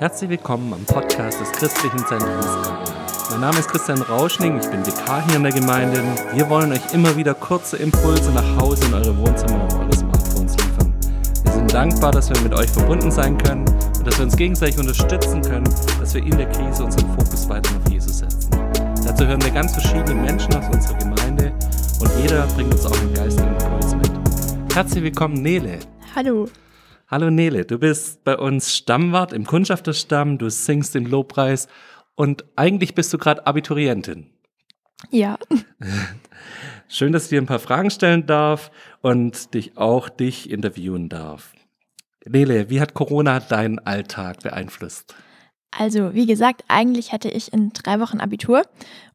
Herzlich 0.00 0.30
willkommen 0.30 0.72
am 0.72 0.82
Podcast 0.86 1.42
des 1.42 1.52
Christlichen 1.52 1.98
Zentrums 1.98 2.46
Mein 3.32 3.42
Name 3.42 3.58
ist 3.58 3.68
Christian 3.68 4.00
Rauschning, 4.00 4.58
ich 4.58 4.66
bin 4.70 4.80
Vikar 4.86 5.22
hier 5.26 5.36
in 5.36 5.42
der 5.42 5.52
Gemeinde. 5.52 6.02
Wir 6.32 6.48
wollen 6.48 6.72
euch 6.72 6.94
immer 6.94 7.14
wieder 7.18 7.34
kurze 7.34 7.76
Impulse 7.76 8.32
nach 8.32 8.56
Hause 8.56 8.86
in 8.86 8.94
eure 8.94 9.14
Wohnzimmer 9.18 9.62
und 9.62 9.74
eure 9.74 9.92
Smartphones 9.92 10.56
liefern. 10.56 10.94
Wir 11.42 11.52
sind 11.52 11.74
dankbar, 11.74 12.12
dass 12.12 12.30
wir 12.30 12.40
mit 12.40 12.54
euch 12.54 12.70
verbunden 12.70 13.10
sein 13.10 13.36
können 13.36 13.68
und 13.68 14.06
dass 14.06 14.16
wir 14.16 14.24
uns 14.24 14.38
gegenseitig 14.38 14.78
unterstützen 14.78 15.42
können, 15.42 15.68
dass 16.00 16.14
wir 16.14 16.22
in 16.22 16.38
der 16.38 16.48
Krise 16.48 16.82
unseren 16.82 17.06
Fokus 17.10 17.46
weiter 17.50 17.70
auf 17.76 17.92
Jesus 17.92 18.20
setzen. 18.20 18.52
Dazu 19.04 19.26
hören 19.26 19.42
wir 19.42 19.50
ganz 19.50 19.72
verschiedene 19.72 20.14
Menschen 20.14 20.54
aus 20.54 20.64
unserer 20.72 20.96
Gemeinde 20.96 21.52
und 22.00 22.10
jeder 22.22 22.46
bringt 22.46 22.72
uns 22.72 22.86
auch 22.86 22.98
einen 22.98 23.12
geistigen 23.12 23.50
Impuls 23.50 23.94
mit. 23.96 24.74
Herzlich 24.74 25.04
willkommen, 25.04 25.42
Nele. 25.42 25.78
Hallo. 26.16 26.48
Hallo 27.10 27.28
Nele, 27.28 27.64
du 27.64 27.80
bist 27.80 28.22
bei 28.22 28.38
uns 28.38 28.72
Stammwart 28.72 29.32
im 29.32 29.44
Kundschafterstamm, 29.44 30.38
du 30.38 30.48
singst 30.48 30.94
im 30.94 31.06
Lobpreis 31.06 31.66
und 32.14 32.44
eigentlich 32.54 32.94
bist 32.94 33.12
du 33.12 33.18
gerade 33.18 33.48
Abiturientin. 33.48 34.30
Ja. 35.10 35.36
Schön, 36.88 37.12
dass 37.12 37.24
ich 37.24 37.30
dir 37.30 37.42
ein 37.42 37.46
paar 37.46 37.58
Fragen 37.58 37.90
stellen 37.90 38.26
darf 38.26 38.70
und 39.00 39.54
dich 39.54 39.76
auch 39.76 40.08
dich 40.08 40.50
interviewen 40.50 41.08
darf. 41.08 41.52
Nele, 42.26 42.70
wie 42.70 42.80
hat 42.80 42.94
Corona 42.94 43.40
deinen 43.40 43.80
Alltag 43.80 44.44
beeinflusst? 44.44 45.12
Also, 45.72 46.14
wie 46.14 46.26
gesagt, 46.26 46.62
eigentlich 46.68 47.12
hatte 47.12 47.28
ich 47.28 47.52
in 47.52 47.70
drei 47.70 47.98
Wochen 47.98 48.20
Abitur 48.20 48.62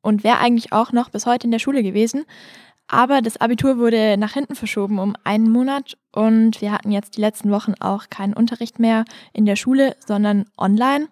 und 0.02 0.26
wäre 0.26 0.40
eigentlich 0.40 0.74
auch 0.74 0.92
noch 0.92 1.10
bis 1.10 1.26
heute 1.26 1.48
in 1.48 1.52
der 1.52 1.60
Schule 1.60 1.82
gewesen. 1.82 2.26
Aber 2.88 3.22
das 3.22 3.38
Abitur 3.38 3.78
wurde 3.78 4.16
nach 4.18 4.34
hinten 4.34 4.56
verschoben 4.56 5.00
um 5.00 5.16
einen 5.24 5.50
Monat 5.50 5.98
und 6.12 6.62
wir 6.62 6.72
hatten 6.72 6.92
jetzt 6.92 7.18
die 7.18 7.22
letzten 7.22 7.50
Wochen 7.50 7.74
auch 7.80 8.10
keinen 8.10 8.34
Unterricht 8.34 8.80
mehr 8.80 9.06
in 9.34 9.46
der 9.46 9.56
Schule, 9.56 9.96
sondern 10.06 10.46
online. 10.58 11.08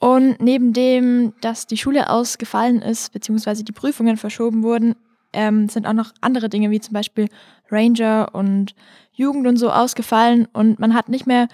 Und 0.00 0.40
neben 0.40 0.72
dem, 0.72 1.34
dass 1.42 1.66
die 1.66 1.76
Schule 1.76 2.10
ausgefallen 2.10 2.80
ist, 2.80 3.12
beziehungsweise 3.12 3.64
die 3.64 3.72
Prüfungen 3.72 4.16
verschoben 4.16 4.62
wurden, 4.62 4.96
ähm, 5.32 5.68
sind 5.68 5.86
auch 5.86 5.92
noch 5.92 6.12
andere 6.20 6.48
Dinge 6.48 6.70
wie 6.70 6.80
zum 6.80 6.94
Beispiel 6.94 7.28
Ranger 7.70 8.30
und 8.32 8.74
Jugend 9.12 9.46
und 9.46 9.58
so 9.58 9.70
ausgefallen 9.70 10.48
und 10.52 10.78
man 10.78 10.94
hat 10.94 11.08
nicht 11.08 11.26
mehr 11.26 11.48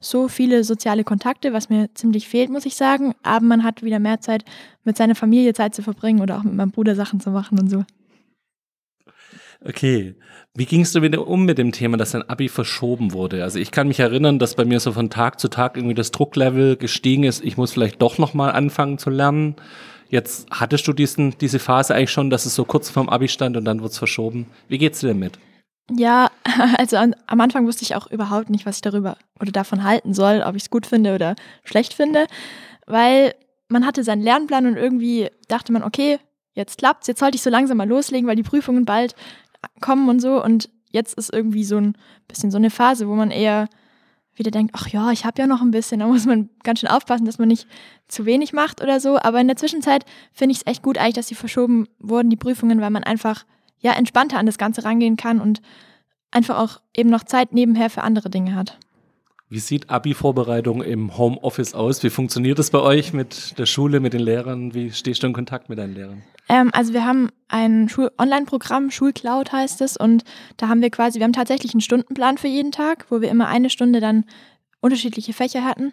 so 0.00 0.28
viele 0.28 0.64
soziale 0.64 1.04
Kontakte, 1.04 1.52
was 1.52 1.70
mir 1.70 1.88
ziemlich 1.94 2.28
fehlt, 2.28 2.50
muss 2.50 2.66
ich 2.66 2.76
sagen. 2.76 3.14
Aber 3.22 3.44
man 3.44 3.64
hat 3.64 3.82
wieder 3.82 3.98
mehr 3.98 4.20
Zeit, 4.20 4.44
mit 4.84 4.96
seiner 4.96 5.14
Familie 5.14 5.54
Zeit 5.54 5.74
zu 5.74 5.82
verbringen 5.82 6.20
oder 6.20 6.38
auch 6.38 6.42
mit 6.42 6.54
meinem 6.54 6.72
Bruder 6.72 6.94
Sachen 6.94 7.20
zu 7.20 7.30
machen 7.30 7.58
und 7.58 7.70
so. 7.70 7.84
Okay. 9.66 10.14
Wie 10.54 10.66
gingst 10.66 10.94
du 10.94 11.02
wieder 11.02 11.26
um 11.26 11.44
mit 11.44 11.58
dem 11.58 11.72
Thema, 11.72 11.96
dass 11.96 12.12
dein 12.12 12.28
Abi 12.28 12.48
verschoben 12.48 13.12
wurde? 13.12 13.42
Also 13.42 13.58
ich 13.58 13.70
kann 13.70 13.88
mich 13.88 13.98
erinnern, 13.98 14.38
dass 14.38 14.54
bei 14.54 14.64
mir 14.64 14.78
so 14.78 14.92
von 14.92 15.10
Tag 15.10 15.40
zu 15.40 15.48
Tag 15.48 15.76
irgendwie 15.76 15.94
das 15.94 16.12
Drucklevel 16.12 16.76
gestiegen 16.76 17.24
ist. 17.24 17.42
Ich 17.42 17.56
muss 17.56 17.72
vielleicht 17.72 18.00
doch 18.00 18.18
nochmal 18.18 18.52
anfangen 18.52 18.98
zu 18.98 19.10
lernen. 19.10 19.56
Jetzt 20.10 20.46
hattest 20.50 20.86
du 20.86 20.92
diesen, 20.92 21.36
diese 21.38 21.58
Phase 21.58 21.94
eigentlich 21.94 22.12
schon, 22.12 22.30
dass 22.30 22.46
es 22.46 22.54
so 22.54 22.64
kurz 22.64 22.90
vorm 22.90 23.08
Abi 23.08 23.26
stand 23.26 23.56
und 23.56 23.64
dann 23.64 23.80
wurde 23.80 23.90
es 23.90 23.98
verschoben. 23.98 24.46
Wie 24.68 24.78
geht's 24.78 25.00
dir 25.00 25.08
damit? 25.08 25.38
Ja, 25.90 26.30
also 26.78 26.96
an, 26.96 27.16
am 27.26 27.40
Anfang 27.40 27.66
wusste 27.66 27.82
ich 27.82 27.96
auch 27.96 28.10
überhaupt 28.10 28.50
nicht, 28.50 28.66
was 28.66 28.76
ich 28.76 28.82
darüber 28.82 29.16
oder 29.40 29.50
davon 29.50 29.82
halten 29.82 30.14
soll, 30.14 30.42
ob 30.46 30.56
ich 30.56 30.64
es 30.64 30.70
gut 30.70 30.86
finde 30.86 31.14
oder 31.14 31.36
schlecht 31.64 31.94
finde, 31.94 32.26
weil 32.86 33.34
man 33.68 33.86
hatte 33.86 34.04
seinen 34.04 34.22
Lernplan 34.22 34.66
und 34.66 34.76
irgendwie 34.76 35.30
dachte 35.48 35.72
man, 35.72 35.82
okay, 35.82 36.18
jetzt 36.54 36.78
klappt's, 36.78 37.06
jetzt 37.06 37.20
sollte 37.20 37.36
ich 37.36 37.42
so 37.42 37.50
langsam 37.50 37.76
mal 37.76 37.88
loslegen, 37.88 38.28
weil 38.28 38.36
die 38.36 38.42
Prüfungen 38.42 38.84
bald 38.84 39.14
kommen 39.80 40.08
und 40.08 40.20
so. 40.20 40.42
Und 40.42 40.70
jetzt 40.90 41.14
ist 41.14 41.32
irgendwie 41.32 41.64
so 41.64 41.76
ein 41.76 41.96
bisschen 42.28 42.50
so 42.50 42.56
eine 42.56 42.70
Phase, 42.70 43.08
wo 43.08 43.14
man 43.14 43.30
eher 43.30 43.68
wieder 44.36 44.50
denkt, 44.50 44.74
ach 44.76 44.88
ja, 44.88 45.10
ich 45.12 45.24
habe 45.24 45.40
ja 45.40 45.46
noch 45.46 45.62
ein 45.62 45.70
bisschen, 45.70 46.00
da 46.00 46.06
muss 46.06 46.26
man 46.26 46.50
ganz 46.62 46.80
schön 46.80 46.88
aufpassen, 46.88 47.24
dass 47.24 47.38
man 47.38 47.48
nicht 47.48 47.68
zu 48.08 48.26
wenig 48.26 48.52
macht 48.52 48.82
oder 48.82 49.00
so. 49.00 49.18
Aber 49.18 49.40
in 49.40 49.46
der 49.46 49.56
Zwischenzeit 49.56 50.04
finde 50.32 50.52
ich 50.52 50.58
es 50.58 50.66
echt 50.66 50.82
gut 50.82 50.98
eigentlich, 50.98 51.14
dass 51.14 51.28
sie 51.28 51.34
verschoben 51.34 51.86
wurden, 51.98 52.30
die 52.30 52.36
Prüfungen, 52.36 52.80
weil 52.80 52.90
man 52.90 53.04
einfach 53.04 53.44
ja 53.78 53.92
entspannter 53.92 54.38
an 54.38 54.46
das 54.46 54.58
Ganze 54.58 54.84
rangehen 54.84 55.16
kann 55.16 55.40
und 55.40 55.60
einfach 56.30 56.58
auch 56.58 56.80
eben 56.94 57.10
noch 57.10 57.24
Zeit 57.24 57.52
nebenher 57.52 57.90
für 57.90 58.02
andere 58.02 58.30
Dinge 58.30 58.54
hat. 58.54 58.78
Wie 59.48 59.58
sieht 59.58 59.90
Abi-Vorbereitung 59.90 60.82
im 60.82 61.16
Homeoffice 61.18 61.74
aus? 61.74 62.02
Wie 62.02 62.10
funktioniert 62.10 62.58
das 62.58 62.70
bei 62.70 62.80
euch 62.80 63.12
mit 63.12 63.58
der 63.58 63.66
Schule, 63.66 64.00
mit 64.00 64.14
den 64.14 64.22
Lehrern? 64.22 64.74
Wie 64.74 64.90
stehst 64.90 65.22
du 65.22 65.26
in 65.26 65.32
Kontakt 65.32 65.68
mit 65.68 65.78
deinen 65.78 65.94
Lehrern? 65.94 66.22
Ähm, 66.48 66.70
also 66.72 66.92
wir 66.92 67.04
haben 67.04 67.28
ein 67.48 67.90
Online-Programm, 68.18 68.90
Schulcloud 68.90 69.52
heißt 69.52 69.80
es, 69.80 69.96
und 69.96 70.24
da 70.56 70.68
haben 70.68 70.82
wir 70.82 70.90
quasi, 70.90 71.18
wir 71.18 71.24
haben 71.24 71.32
tatsächlich 71.32 71.74
einen 71.74 71.82
Stundenplan 71.82 72.38
für 72.38 72.48
jeden 72.48 72.72
Tag, 72.72 73.06
wo 73.10 73.20
wir 73.20 73.30
immer 73.30 73.48
eine 73.48 73.70
Stunde 73.70 74.00
dann 74.00 74.24
unterschiedliche 74.80 75.32
Fächer 75.32 75.64
hatten 75.64 75.92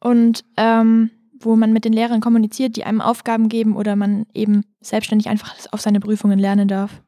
und 0.00 0.44
ähm, 0.56 1.10
wo 1.38 1.56
man 1.56 1.72
mit 1.72 1.84
den 1.84 1.92
Lehrern 1.92 2.20
kommuniziert, 2.20 2.76
die 2.76 2.84
einem 2.84 3.00
Aufgaben 3.00 3.48
geben 3.48 3.76
oder 3.76 3.96
man 3.96 4.26
eben 4.32 4.64
selbstständig 4.80 5.28
einfach 5.28 5.54
auf 5.72 5.80
seine 5.80 6.00
Prüfungen 6.00 6.38
lernen 6.38 6.68
darf. 6.68 7.02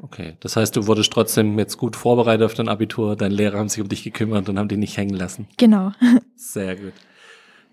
Okay, 0.00 0.36
das 0.40 0.56
heißt, 0.56 0.76
du 0.76 0.86
wurdest 0.86 1.12
trotzdem 1.12 1.58
jetzt 1.58 1.76
gut 1.76 1.96
vorbereitet 1.96 2.44
auf 2.44 2.54
dein 2.54 2.68
Abitur, 2.68 3.16
deine 3.16 3.34
Lehrer 3.34 3.58
haben 3.58 3.68
sich 3.68 3.82
um 3.82 3.88
dich 3.88 4.04
gekümmert 4.04 4.48
und 4.48 4.58
haben 4.58 4.68
dich 4.68 4.78
nicht 4.78 4.96
hängen 4.96 5.14
lassen. 5.14 5.48
Genau. 5.56 5.92
Sehr 6.36 6.76
gut. 6.76 6.92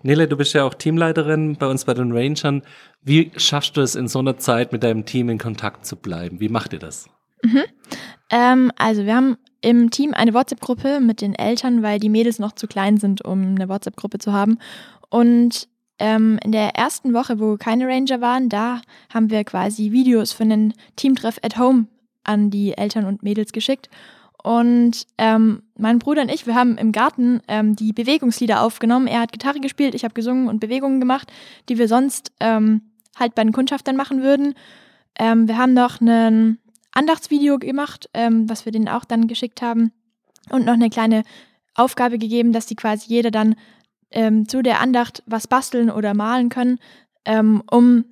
Nele, 0.02 0.28
du 0.28 0.36
bist 0.36 0.52
ja 0.52 0.64
auch 0.64 0.74
Teamleiterin 0.74 1.56
bei 1.56 1.66
uns 1.66 1.84
bei 1.84 1.94
den 1.94 2.12
Rangern. 2.12 2.62
Wie 3.02 3.30
schaffst 3.36 3.76
du 3.76 3.80
es 3.80 3.94
in 3.94 4.08
so 4.08 4.18
einer 4.18 4.38
Zeit 4.38 4.72
mit 4.72 4.82
deinem 4.82 5.04
Team 5.06 5.28
in 5.28 5.38
Kontakt 5.38 5.86
zu 5.86 5.96
bleiben? 5.96 6.40
Wie 6.40 6.48
macht 6.48 6.72
ihr 6.72 6.78
das? 6.78 7.08
Mhm. 7.42 7.62
Ähm, 8.30 8.72
also 8.76 9.04
wir 9.04 9.14
haben 9.14 9.36
im 9.60 9.90
Team 9.90 10.12
eine 10.12 10.34
WhatsApp-Gruppe 10.34 11.00
mit 11.00 11.20
den 11.20 11.34
Eltern, 11.34 11.82
weil 11.82 11.98
die 11.98 12.08
Mädels 12.08 12.38
noch 12.38 12.52
zu 12.52 12.66
klein 12.66 12.98
sind, 12.98 13.24
um 13.24 13.54
eine 13.54 13.68
WhatsApp-Gruppe 13.68 14.18
zu 14.18 14.32
haben. 14.32 14.58
Und 15.08 15.68
ähm, 15.98 16.38
in 16.44 16.52
der 16.52 16.76
ersten 16.76 17.14
Woche, 17.14 17.40
wo 17.40 17.56
keine 17.56 17.86
Ranger 17.86 18.20
waren, 18.20 18.48
da 18.48 18.82
haben 19.12 19.30
wir 19.30 19.44
quasi 19.44 19.92
Videos 19.92 20.32
für 20.32 20.42
einen 20.42 20.74
Teamtreff 20.96 21.38
at 21.42 21.58
Home 21.58 21.86
an 22.26 22.50
die 22.50 22.76
Eltern 22.76 23.04
und 23.04 23.22
Mädels 23.22 23.52
geschickt. 23.52 23.88
Und 24.46 25.08
ähm, 25.18 25.64
mein 25.76 25.98
Bruder 25.98 26.22
und 26.22 26.30
ich, 26.30 26.46
wir 26.46 26.54
haben 26.54 26.78
im 26.78 26.92
Garten 26.92 27.40
ähm, 27.48 27.74
die 27.74 27.92
Bewegungslieder 27.92 28.62
aufgenommen. 28.62 29.08
Er 29.08 29.18
hat 29.18 29.32
Gitarre 29.32 29.58
gespielt, 29.58 29.94
ich 29.96 30.04
habe 30.04 30.14
gesungen 30.14 30.48
und 30.48 30.60
Bewegungen 30.60 31.00
gemacht, 31.00 31.32
die 31.68 31.78
wir 31.78 31.88
sonst 31.88 32.30
ähm, 32.38 32.82
halt 33.16 33.34
bei 33.34 33.42
den 33.42 33.52
Kundschaftern 33.52 33.96
machen 33.96 34.22
würden. 34.22 34.54
Ähm, 35.18 35.48
wir 35.48 35.58
haben 35.58 35.74
noch 35.74 36.00
ein 36.00 36.58
Andachtsvideo 36.92 37.58
gemacht, 37.58 38.08
ähm, 38.14 38.48
was 38.48 38.64
wir 38.64 38.70
denen 38.70 38.88
auch 38.88 39.04
dann 39.04 39.26
geschickt 39.26 39.62
haben. 39.62 39.90
Und 40.48 40.64
noch 40.64 40.74
eine 40.74 40.90
kleine 40.90 41.24
Aufgabe 41.74 42.16
gegeben, 42.16 42.52
dass 42.52 42.66
die 42.66 42.76
quasi 42.76 43.08
jeder 43.08 43.32
dann 43.32 43.56
ähm, 44.12 44.48
zu 44.48 44.62
der 44.62 44.80
Andacht 44.80 45.24
was 45.26 45.48
basteln 45.48 45.90
oder 45.90 46.14
malen 46.14 46.50
können, 46.50 46.78
um 47.68 48.04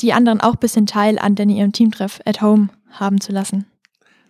die 0.00 0.12
anderen 0.12 0.40
auch 0.40 0.54
ein 0.54 0.58
bisschen 0.58 0.86
Teil 0.86 1.20
an 1.20 1.36
den 1.36 1.48
ihrem 1.48 1.70
Teamtreff 1.70 2.20
at 2.24 2.42
Home 2.42 2.70
haben 2.90 3.20
zu 3.20 3.32
lassen. 3.32 3.66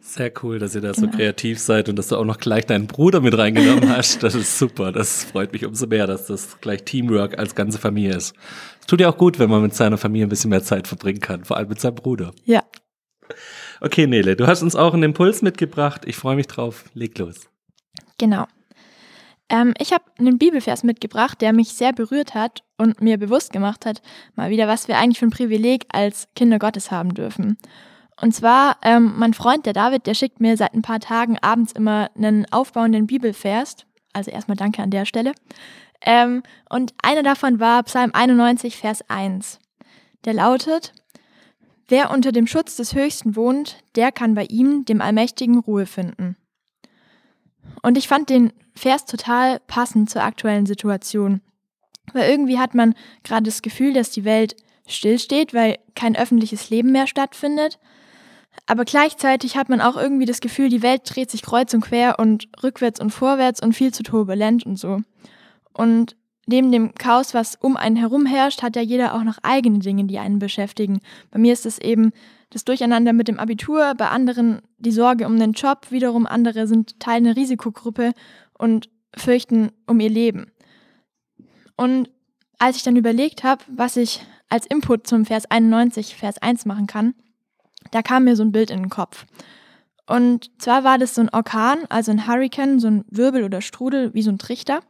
Sehr 0.00 0.32
cool, 0.42 0.58
dass 0.58 0.74
ihr 0.74 0.80
da 0.80 0.94
so 0.94 1.02
genau. 1.02 1.16
kreativ 1.16 1.58
seid 1.58 1.88
und 1.88 1.96
dass 1.96 2.08
du 2.08 2.16
auch 2.16 2.24
noch 2.24 2.38
gleich 2.38 2.66
deinen 2.66 2.86
Bruder 2.86 3.20
mit 3.20 3.36
reingenommen 3.36 3.88
hast. 3.96 4.22
Das 4.22 4.34
ist 4.34 4.58
super. 4.58 4.92
Das 4.92 5.24
freut 5.24 5.52
mich 5.52 5.66
umso 5.66 5.86
mehr, 5.86 6.06
dass 6.06 6.26
das 6.26 6.60
gleich 6.60 6.84
Teamwork 6.84 7.38
als 7.38 7.54
ganze 7.54 7.78
Familie 7.78 8.16
ist. 8.16 8.34
Es 8.80 8.86
tut 8.86 9.00
ja 9.00 9.10
auch 9.10 9.19
gut, 9.19 9.38
wenn 9.38 9.50
man 9.50 9.62
mit 9.62 9.74
seiner 9.74 9.98
Familie 9.98 10.26
ein 10.26 10.30
bisschen 10.30 10.50
mehr 10.50 10.62
Zeit 10.62 10.86
verbringen 10.86 11.20
kann, 11.20 11.44
vor 11.44 11.56
allem 11.56 11.69
mit 11.69 11.80
seinem 11.80 11.96
Bruder. 11.96 12.32
Ja. 12.44 12.62
Okay, 13.80 14.06
Nele, 14.06 14.36
du 14.36 14.46
hast 14.46 14.62
uns 14.62 14.76
auch 14.76 14.94
einen 14.94 15.02
Impuls 15.02 15.42
mitgebracht. 15.42 16.02
Ich 16.06 16.16
freue 16.16 16.36
mich 16.36 16.46
drauf. 16.46 16.84
Leg 16.94 17.19
los. 17.19 17.48
Genau. 18.19 18.46
Ähm, 19.48 19.75
ich 19.78 19.92
habe 19.92 20.04
einen 20.19 20.38
Bibelvers 20.38 20.84
mitgebracht, 20.84 21.40
der 21.40 21.52
mich 21.52 21.69
sehr 21.70 21.92
berührt 21.92 22.34
hat 22.34 22.62
und 22.76 23.00
mir 23.00 23.19
bewusst 23.19 23.52
gemacht 23.52 23.86
hat, 23.86 24.02
mal 24.34 24.50
wieder, 24.50 24.69
was 24.69 24.88
wir 24.88 24.98
eigentlich 24.98 25.19
für 25.19 25.26
ein 25.26 25.30
Privileg 25.30 25.86
als 25.90 26.28
Kinder 26.34 26.58
Gottes 26.58 26.90
haben 26.90 27.14
dürfen. 27.14 27.56
Und 28.21 28.34
zwar, 28.34 28.79
ähm, 28.83 29.15
mein 29.17 29.34
Freund, 29.34 29.67
der 29.67 29.73
David, 29.73 30.06
der 30.06 30.15
schickt 30.15 30.41
mir 30.41 30.56
seit 30.56 30.75
ein 30.75 30.83
paar 30.83 31.01
Tagen 31.01 31.39
abends 31.41 31.73
immer 31.73 32.11
einen 32.17 32.50
aufbauenden 32.50 33.06
Bibelvers. 33.06 33.76
Also 34.12 34.31
erstmal 34.31 34.56
danke 34.56 34.82
an 34.82 34.91
der 34.91 35.05
Stelle. 35.05 35.32
Ähm, 36.00 36.43
und 36.69 36.94
einer 37.03 37.23
davon 37.23 37.61
war 37.61 37.82
Psalm 37.85 38.11
91, 38.12 38.76
Vers 38.76 39.09
1. 39.09 39.59
Der 40.25 40.35
lautet, 40.35 40.93
Wer 41.88 42.11
unter 42.11 42.32
dem 42.32 42.47
Schutz 42.47 42.76
des 42.76 42.94
Höchsten 42.94 43.35
wohnt, 43.35 43.79
der 43.97 44.12
kann 44.12 44.35
bei 44.35 44.44
ihm, 44.44 44.85
dem 44.85 45.00
Allmächtigen, 45.00 45.59
Ruhe 45.59 45.87
finden. 45.87 46.37
Und 47.82 47.97
ich 47.97 48.09
fand 48.09 48.29
den 48.29 48.53
Vers 48.75 49.06
total 49.06 49.59
passend 49.61 50.11
zur 50.11 50.23
aktuellen 50.23 50.67
Situation. 50.67 51.41
Weil 52.12 52.31
irgendwie 52.31 52.59
hat 52.59 52.75
man 52.75 52.94
gerade 53.23 53.44
das 53.44 53.62
Gefühl, 53.62 53.94
dass 53.94 54.11
die 54.11 54.25
Welt 54.25 54.56
stillsteht, 54.87 55.55
weil 55.55 55.79
kein 55.94 56.14
öffentliches 56.14 56.69
Leben 56.69 56.93
mehr 56.93 57.06
stattfindet. 57.06 57.79
Aber 58.66 58.84
gleichzeitig 58.84 59.56
hat 59.56 59.69
man 59.69 59.81
auch 59.81 59.96
irgendwie 59.96 60.26
das 60.26 60.40
Gefühl, 60.40 60.69
die 60.69 60.82
Welt 60.82 61.02
dreht 61.05 61.31
sich 61.31 61.43
kreuz 61.43 61.72
und 61.75 61.81
quer 61.81 62.19
und 62.19 62.49
rückwärts 62.62 63.00
und 63.00 63.10
vorwärts 63.10 63.62
und 63.62 63.75
viel 63.75 63.93
zu 63.93 64.02
turbulent 64.02 64.64
und 64.66 64.76
so. 64.76 65.00
Und 65.72 66.16
neben 66.46 66.72
dem 66.72 66.94
Chaos, 66.94 67.34
was 67.34 67.56
um 67.56 67.76
einen 67.76 67.96
herum 67.96 68.26
herrscht, 68.26 68.62
hat 68.62 68.75
ja 68.75 68.82
jeder 68.82 69.14
auch 69.14 69.22
noch 69.22 69.38
eigene 69.43 69.78
Dinge, 69.78 70.05
die 70.05 70.19
einen 70.19 70.38
beschäftigen. 70.38 71.00
Bei 71.31 71.38
mir 71.38 71.52
ist 71.52 71.66
es 71.66 71.78
eben 71.78 72.12
das 72.50 72.64
Durcheinander 72.64 73.12
mit 73.12 73.28
dem 73.28 73.38
Abitur, 73.38 73.94
bei 73.96 74.08
anderen 74.08 74.62
die 74.78 74.93
Sorge 74.93 75.26
um 75.26 75.38
den 75.38 75.52
Job, 75.52 75.90
wiederum 75.90 76.26
andere 76.26 76.66
sind 76.66 76.99
Teil 77.00 77.19
einer 77.19 77.37
Risikogruppe 77.37 78.12
und 78.56 78.88
fürchten 79.14 79.70
um 79.87 80.00
ihr 80.00 80.11
Leben. 80.11 80.50
Und 81.76 82.11
als 82.58 82.76
ich 82.76 82.82
dann 82.82 82.96
überlegt 82.96 83.44
habe, 83.44 83.62
was 83.69 83.96
ich 83.96 84.22
als 84.49 84.66
Input 84.66 85.06
zum 85.06 85.26
Vers 85.26 85.50
91, 85.50 86.16
Vers 86.16 86.38
1 86.38 86.64
machen 86.64 86.87
kann, 86.87 87.14
da 87.90 88.02
kam 88.02 88.25
mir 88.25 88.37
so 88.37 88.43
ein 88.43 88.52
Bild 88.52 88.70
in 88.70 88.81
den 88.81 88.90
Kopf. 88.90 89.26
Und 90.06 90.50
zwar 90.58 90.85
war 90.85 90.99
das 90.99 91.14
so 91.14 91.20
ein 91.20 91.29
Orkan, 91.29 91.81
also 91.90 92.11
ein 92.11 92.26
Hurricane, 92.26 92.81
so 92.81 92.88
ein 92.88 93.05
Wirbel 93.11 93.44
oder 93.44 93.61
Strudel, 93.61 94.14
wie 94.14 94.23
so 94.23 94.31
ein 94.31 94.38
Trichter. 94.38 94.81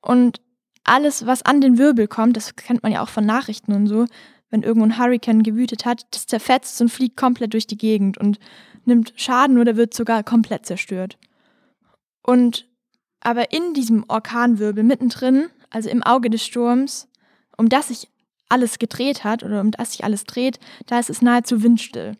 Und 0.00 0.40
alles, 0.84 1.26
was 1.26 1.42
an 1.42 1.60
den 1.60 1.78
Wirbel 1.78 2.06
kommt, 2.06 2.36
das 2.36 2.54
kennt 2.54 2.82
man 2.84 2.92
ja 2.92 3.02
auch 3.02 3.08
von 3.08 3.26
Nachrichten 3.26 3.72
und 3.72 3.88
so, 3.88 4.06
wenn 4.50 4.62
irgendwo 4.62 4.86
ein 4.86 4.98
Hurricane 4.98 5.42
gewütet 5.42 5.84
hat, 5.84 6.06
das 6.12 6.26
zerfetzt 6.26 6.80
und 6.80 6.90
fliegt 6.90 7.16
komplett 7.16 7.54
durch 7.54 7.66
die 7.66 7.76
Gegend 7.76 8.18
und 8.18 8.38
nimmt 8.84 9.12
Schaden 9.16 9.58
oder 9.58 9.76
wird 9.76 9.94
sogar 9.94 10.22
komplett 10.22 10.64
zerstört. 10.64 11.18
Und 12.22 12.68
aber 13.20 13.52
in 13.52 13.74
diesem 13.74 14.04
Orkanwirbel 14.06 14.84
mittendrin, 14.84 15.46
also 15.70 15.88
im 15.88 16.04
Auge 16.04 16.30
des 16.30 16.44
Sturms, 16.44 17.08
um 17.56 17.68
das 17.68 17.88
sich 17.88 18.08
alles 18.48 18.78
gedreht 18.78 19.24
hat 19.24 19.42
oder 19.42 19.60
um 19.60 19.70
das 19.70 19.92
sich 19.92 20.04
alles 20.04 20.24
dreht, 20.24 20.58
da 20.86 20.98
ist 20.98 21.10
es 21.10 21.22
nahezu 21.22 21.62
windstill. 21.62 22.16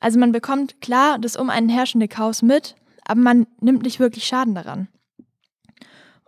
Also 0.00 0.18
man 0.18 0.32
bekommt 0.32 0.80
klar 0.80 1.18
das 1.18 1.36
um 1.36 1.50
einen 1.50 1.68
herrschende 1.68 2.08
Chaos 2.08 2.42
mit, 2.42 2.74
aber 3.04 3.20
man 3.20 3.46
nimmt 3.60 3.82
nicht 3.82 4.00
wirklich 4.00 4.24
Schaden 4.24 4.54
daran. 4.54 4.88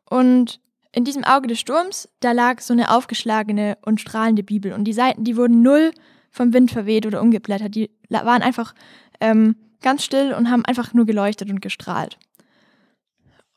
Und 0.08 0.60
in 0.92 1.04
diesem 1.04 1.24
Auge 1.24 1.48
des 1.48 1.58
Sturms, 1.58 2.08
da 2.20 2.32
lag 2.32 2.60
so 2.60 2.74
eine 2.74 2.94
aufgeschlagene 2.94 3.78
und 3.82 4.00
strahlende 4.00 4.42
Bibel 4.42 4.72
und 4.72 4.84
die 4.84 4.92
Seiten, 4.92 5.24
die 5.24 5.36
wurden 5.36 5.62
null 5.62 5.92
vom 6.30 6.52
Wind 6.52 6.70
verweht 6.70 7.06
oder 7.06 7.22
umgeblättert, 7.22 7.74
die 7.74 7.90
waren 8.10 8.42
einfach 8.42 8.74
ähm, 9.20 9.56
ganz 9.80 10.04
still 10.04 10.34
und 10.34 10.50
haben 10.50 10.64
einfach 10.66 10.92
nur 10.92 11.06
geleuchtet 11.06 11.50
und 11.50 11.62
gestrahlt. 11.62 12.18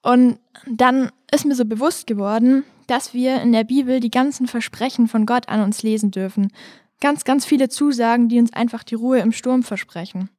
Und 0.06 0.38
dann 0.68 1.10
ist 1.32 1.46
mir 1.46 1.56
so 1.56 1.66
bewusst 1.66 2.06
geworden, 2.06 2.64
dass 2.86 3.16
wir 3.16 3.42
in 3.42 3.52
der 3.52 3.64
Bibel 3.64 4.00
die 4.00 4.12
ganzen 4.12 4.46
Versprechen 4.46 5.08
von 5.08 5.26
Gott 5.26 5.50
an 5.50 5.62
uns 5.62 5.82
lesen 5.82 6.12
dürfen. 6.12 6.54
Ganz, 7.02 7.24
ganz 7.24 7.44
viele 7.44 7.70
Zusagen, 7.70 8.30
die 8.30 8.38
uns 8.38 8.54
einfach 8.54 8.84
die 8.84 8.94
Ruhe 8.94 9.18
im 9.18 9.32
Sturm 9.32 9.64
versprechen. 9.64 10.30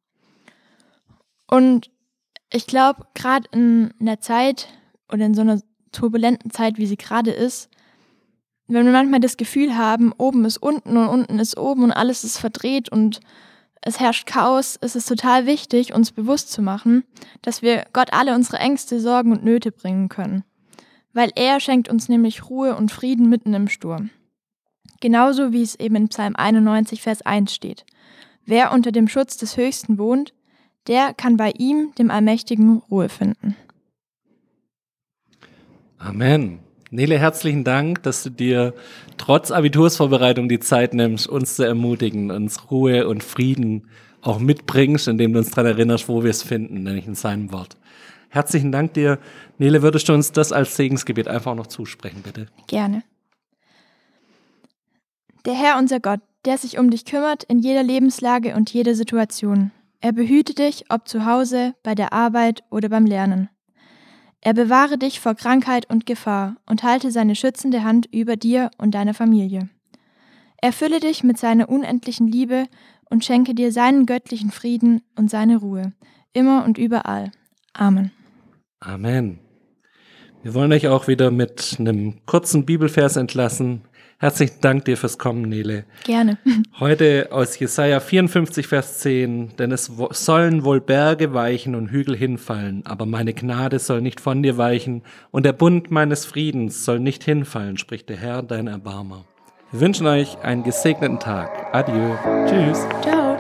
Und 1.49 1.91
ich 2.53 2.69
glaube, 2.69 3.09
gerade 3.15 3.49
in 3.51 3.93
einer 3.99 4.21
Zeit 4.21 4.69
oder 5.13 5.27
in 5.27 5.35
so 5.35 5.41
einer 5.41 5.61
turbulenten 5.91 6.53
Zeit, 6.53 6.79
wie 6.79 6.87
sie 6.87 6.97
gerade 6.97 7.33
ist, 7.33 7.69
wenn 8.69 8.87
wir 8.87 8.93
manchmal 8.93 9.19
das 9.19 9.37
Gefühl 9.37 9.77
haben, 9.77 10.13
oben 10.17 10.45
ist 10.45 10.59
unten 10.59 10.97
und 10.97 11.09
unten 11.09 11.41
ist 11.41 11.59
oben 11.59 11.83
und 11.83 11.93
alles 11.93 12.23
ist 12.23 12.39
verdreht 12.39 12.89
und 12.89 13.19
es 13.83 14.01
herrscht 14.01 14.27
Chaos, 14.27 14.77
ist 14.77 14.97
es 14.97 15.07
total 15.07 15.47
wichtig, 15.47 15.95
uns 15.95 16.13
bewusst 16.13 16.51
zu 16.51 16.63
machen, 16.63 17.05
dass 17.43 17.63
wir 17.63 17.85
Gott 17.93 18.13
alle 18.13 18.35
unsere 18.35 18.59
Ängste, 18.59 19.01
Sorgen 19.01 19.33
und 19.33 19.45
Nöte 19.45 19.71
bringen 19.73 20.09
können. 20.09 20.45
Weil 21.13 21.31
er 21.35 21.61
schenkt 21.61 21.89
uns 21.89 22.09
nämlich 22.09 22.51
Ruhe 22.51 22.77
und 22.77 22.93
Frieden 22.93 23.29
mitten 23.29 23.55
im 23.55 23.69
Sturm. 23.69 24.11
Genauso 25.01 25.53
wie 25.53 25.63
es 25.63 25.75
eben 25.77 25.97
in 25.97 26.09
Psalm 26.09 26.35
91, 26.37 27.03
Vers 27.03 27.23
1 27.23 27.55
steht. 27.55 27.85
Wer 28.45 28.73
unter 28.73 28.93
dem 28.93 29.09
Schutz 29.09 29.37
des 29.37 29.57
Höchsten 29.57 29.99
wohnt, 29.99 30.35
der 30.87 31.15
kann 31.15 31.37
bei 31.37 31.51
ihm, 31.51 31.93
dem 31.99 32.11
Allmächtigen, 32.11 32.83
Ruhe 32.91 33.09
finden. 33.09 33.57
Amen. 35.99 36.66
Nele, 36.97 37.19
herzlichen 37.19 37.63
Dank, 37.63 38.03
dass 38.05 38.23
du 38.23 38.31
dir 38.31 38.73
trotz 39.19 39.51
Abitursvorbereitung 39.51 40.49
die 40.49 40.61
Zeit 40.61 40.95
nimmst, 40.95 41.27
uns 41.27 41.57
zu 41.57 41.63
ermutigen, 41.63 42.31
uns 42.31 42.71
Ruhe 42.71 43.07
und 43.07 43.23
Frieden 43.23 43.91
auch 44.23 44.39
mitbringst, 44.39 45.07
indem 45.07 45.35
du 45.35 45.41
uns 45.41 45.51
daran 45.51 45.73
erinnerst, 45.73 46.09
wo 46.09 46.23
wir 46.23 46.31
es 46.31 46.43
finden, 46.43 46.85
nämlich 46.85 47.07
in 47.07 47.15
seinem 47.15 47.53
Wort. 47.53 47.77
Herzlichen 48.31 48.73
Dank 48.73 48.95
dir. 48.95 49.19
Nele, 49.59 49.83
würdest 49.83 50.09
du 50.09 50.15
uns 50.15 50.33
das 50.33 50.53
als 50.53 50.75
Segensgebet 50.75 51.29
einfach 51.29 51.55
noch 51.55 51.67
zusprechen, 51.67 52.23
bitte? 52.23 52.47
Gerne. 52.67 53.03
Der 55.45 55.53
Herr, 55.53 55.77
unser 55.77 56.01
Gott, 56.01 56.21
der 56.47 56.57
sich 56.57 56.79
um 56.79 56.89
dich 56.89 57.05
kümmert 57.05 57.45
in 57.45 57.59
jeder 57.59 57.83
Lebenslage 57.83 58.55
und 58.55 58.73
jeder 58.73 58.95
Situation. 58.95 59.71
Er 60.01 60.13
behüte 60.13 60.55
dich, 60.55 60.87
ob 60.89 61.07
zu 61.09 61.27
Hause, 61.27 61.75
bei 61.83 61.95
der 61.95 62.15
Arbeit 62.15 62.65
oder 62.71 62.89
beim 62.89 63.05
Lernen. 63.05 63.51
Er 64.47 64.55
bewahre 64.55 64.97
dich 64.97 65.19
vor 65.19 65.35
Krankheit 65.35 65.91
und 65.91 66.07
Gefahr 66.07 66.55
und 66.67 66.85
halte 66.85 67.11
seine 67.11 67.35
schützende 67.35 67.83
Hand 67.83 68.07
über 68.13 68.37
dir 68.37 68.71
und 68.79 68.95
deiner 68.95 69.13
Familie. 69.13 69.69
Erfülle 70.59 71.01
dich 71.01 71.25
mit 71.25 71.37
seiner 71.37 71.69
unendlichen 71.69 72.29
Liebe 72.29 72.67
und 73.11 73.25
schenke 73.25 73.57
dir 73.57 73.73
seinen 73.73 74.07
göttlichen 74.07 74.53
Frieden 74.53 75.03
und 75.17 75.33
seine 75.33 75.57
Ruhe, 75.57 75.95
immer 76.33 76.65
und 76.65 76.79
überall. 76.79 77.33
Amen. 77.73 78.13
Amen. 78.79 79.41
Wir 80.45 80.55
wollen 80.55 80.73
euch 80.73 80.87
auch 80.87 81.09
wieder 81.09 81.33
mit 81.33 81.75
einem 81.81 82.25
kurzen 82.25 82.65
Bibelvers 82.65 83.17
entlassen, 83.17 83.83
Herzlichen 84.19 84.63
Dank 84.63 84.87
dir 84.87 84.97
fürs 84.97 85.19
Kommen, 85.19 85.43
Nele. 85.43 85.85
Gerne. 86.05 86.39
Heute 86.81 87.29
aus 87.33 87.59
Jesaja 87.59 88.01
54, 88.01 88.67
Vers 88.67 89.01
10. 89.01 89.57
Denn 89.59 89.73
es 89.73 89.91
sollen 90.11 90.65
wohl 90.65 90.81
Berge 90.81 91.35
weichen 91.35 91.75
und 91.75 91.91
Hügel 91.91 92.17
hinfallen, 92.17 92.83
aber 92.87 93.05
meine 93.05 93.35
Gnade 93.35 93.79
soll 93.79 94.01
nicht 94.01 94.23
von 94.23 94.43
dir 94.43 94.57
weichen 94.57 95.03
und 95.33 95.45
der 95.45 95.53
Bund 95.53 95.91
meines 95.91 96.25
Friedens 96.25 96.87
soll 96.87 96.99
nicht 96.99 97.25
hinfallen, 97.25 97.77
spricht 97.77 98.09
der 98.09 98.17
Herr, 98.17 98.43
dein 98.43 98.69
Erbarmer. 98.69 99.27
Wir 99.71 99.81
wünschen 99.81 100.07
euch 100.07 100.39
einen 100.39 100.63
gesegneten 100.63 101.21
Tag. 101.21 101.51
Adieu. 101.73 102.15
Tschüss. 102.47 102.87
Ciao. 103.03 103.37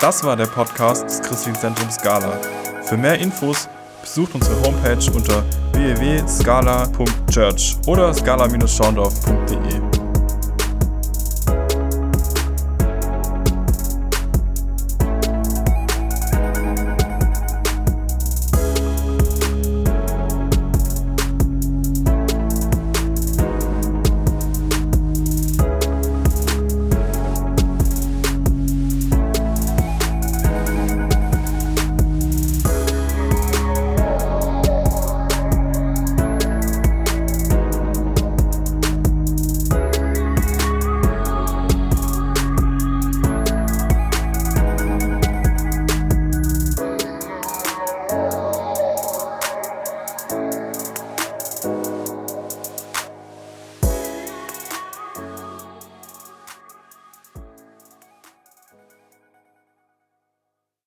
Das 0.00 0.22
war 0.22 0.36
der 0.36 0.46
Podcast 0.46 1.04
des 1.04 1.20
Christlichen 1.22 1.58
Zentrums 1.58 1.96
Gala. 1.98 2.38
Für 2.82 2.96
mehr 2.96 3.18
Infos 3.18 3.68
besucht 4.02 4.34
unsere 4.34 4.60
Homepage 4.62 5.10
unter 5.12 5.42
www.scala.church 5.74 7.76
oder 7.86 8.14
scala-schaundorf.de. 8.14 9.93